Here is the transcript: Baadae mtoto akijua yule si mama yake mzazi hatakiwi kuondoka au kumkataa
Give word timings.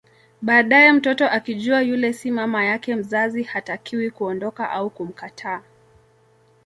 Baadae 0.41 0.91
mtoto 0.93 1.29
akijua 1.29 1.81
yule 1.81 2.13
si 2.13 2.31
mama 2.31 2.65
yake 2.65 2.95
mzazi 2.95 3.43
hatakiwi 3.43 4.11
kuondoka 4.11 4.69
au 4.71 4.89
kumkataa 4.89 5.61